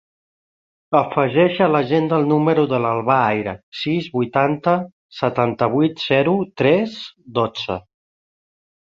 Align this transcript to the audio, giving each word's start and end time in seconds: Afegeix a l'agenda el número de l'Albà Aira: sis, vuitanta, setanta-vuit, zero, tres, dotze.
Afegeix 0.99 1.57
a 1.65 1.65
l'agenda 1.73 2.15
el 2.21 2.23
número 2.29 2.63
de 2.71 2.79
l'Albà 2.85 3.17
Aira: 3.25 3.53
sis, 3.81 4.07
vuitanta, 4.15 4.73
setanta-vuit, 5.17 6.01
zero, 6.05 6.33
tres, 6.63 6.97
dotze. 7.37 7.77